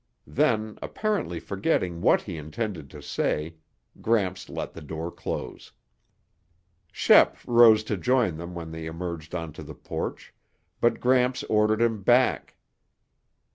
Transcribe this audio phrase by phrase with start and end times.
[0.25, 3.57] Then, apparently forgetting what he intended to say,
[4.01, 5.73] Gramps let the door close.
[6.91, 10.33] Shep rose to join them when they emerged onto the porch,
[10.79, 12.55] but Gramps ordered him back.